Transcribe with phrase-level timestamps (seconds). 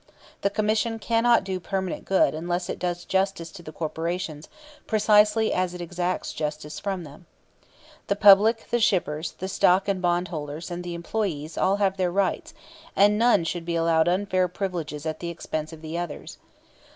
[0.41, 4.49] The Commission cannot do permanent good unless it does justice to the corporations
[4.87, 7.27] precisely as it exacts justice from them.
[8.07, 12.55] The public, the shippers, the stock and bondholders, and the employees, all have their rights,
[12.95, 16.39] and none should be allowed unfair privileges at the expense of the others.